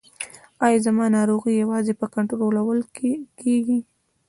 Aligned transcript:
ایا 0.65 0.77
زما 0.85 1.05
ناروغي 1.17 1.53
یوازې 1.63 1.93
په 1.99 2.05
کنټرول 2.15 2.79
کیږي؟ 3.39 3.79